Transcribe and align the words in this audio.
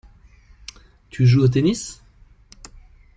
Tu 1.11 1.27
joues 1.27 1.41
au 1.41 1.47
tennis? 1.47 2.03